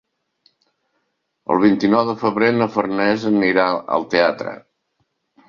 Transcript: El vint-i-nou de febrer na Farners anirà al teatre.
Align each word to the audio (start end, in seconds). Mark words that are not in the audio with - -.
El 1.55 1.61
vint-i-nou 1.65 2.01
de 2.07 2.15
febrer 2.23 2.49
na 2.57 2.69
Farners 2.77 3.27
anirà 3.33 3.69
al 3.99 4.09
teatre. 4.17 4.57